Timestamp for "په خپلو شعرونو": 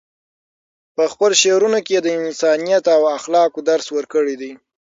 0.95-1.79